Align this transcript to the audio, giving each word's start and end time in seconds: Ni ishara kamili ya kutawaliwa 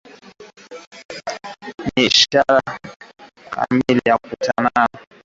Ni 1.85 2.05
ishara 2.05 2.61
kamili 3.51 4.01
ya 4.05 4.17
kutawaliwa 4.17 4.89